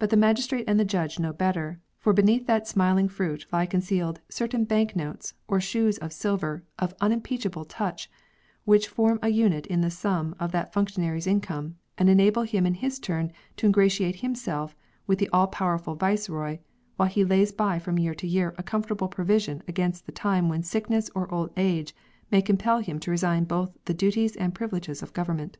But 0.00 0.10
the 0.10 0.16
Magis 0.16 0.48
trate 0.48 0.64
and 0.66 0.80
the 0.80 0.84
Judge 0.84 1.20
know 1.20 1.32
better, 1.32 1.78
for 2.00 2.12
beneath 2.12 2.44
that 2.48 2.66
smiling 2.66 3.08
fruit 3.08 3.46
lie 3.52 3.66
concealed 3.66 4.20
certain 4.28 4.64
bank 4.64 4.96
notes 4.96 5.34
or 5.46 5.60
shoes 5.60 5.96
of 5.98 6.12
silver 6.12 6.64
of 6.76 6.92
unimpeachable 7.00 7.64
touch, 7.66 8.10
which 8.64 8.88
form 8.88 9.20
a 9.22 9.28
unit 9.28 9.68
in 9.68 9.80
the 9.80 9.92
sum 9.92 10.34
of 10.40 10.50
that 10.50 10.72
functionary's 10.72 11.28
income, 11.28 11.76
and 11.96 12.10
enable 12.10 12.42
him 12.42 12.66
in 12.66 12.74
his 12.74 12.98
turn 12.98 13.30
to 13.56 13.66
ingratiate 13.66 14.16
himself 14.22 14.74
with 15.06 15.20
the 15.20 15.28
all 15.32 15.46
powerful 15.46 15.94
Viceroy, 15.94 16.58
while 16.96 17.08
he 17.08 17.22
lays 17.24 17.52
by 17.52 17.78
from 17.78 17.96
year 17.96 18.16
to 18.16 18.26
year 18.26 18.56
a 18.58 18.62
comfortable 18.64 19.06
provision 19.06 19.62
against 19.68 20.04
the 20.04 20.10
time 20.10 20.48
when 20.48 20.64
sickness 20.64 21.10
or 21.14 21.32
old 21.32 21.52
age 21.56 21.94
may 22.28 22.42
compel 22.42 22.80
him 22.80 22.98
to 22.98 23.08
resign 23.12 23.44
both 23.44 23.72
the 23.84 23.94
duties 23.94 24.34
and 24.34 24.52
privileges 24.52 25.00
of 25.00 25.12
government. 25.12 25.58